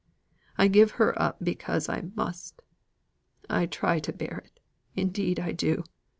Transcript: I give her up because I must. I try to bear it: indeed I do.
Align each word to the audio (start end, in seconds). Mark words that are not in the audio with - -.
I 0.57 0.67
give 0.67 0.93
her 0.93 1.21
up 1.21 1.37
because 1.43 1.87
I 1.87 2.09
must. 2.15 2.63
I 3.51 3.67
try 3.67 3.99
to 3.99 4.11
bear 4.11 4.41
it: 4.45 4.59
indeed 4.95 5.39
I 5.39 5.51
do. 5.51 5.83